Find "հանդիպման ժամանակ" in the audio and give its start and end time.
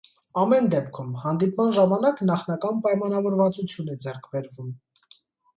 1.23-2.23